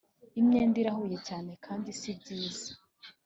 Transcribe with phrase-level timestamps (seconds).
[0.39, 2.71] imyenda irahuye cyane kandi si byiza?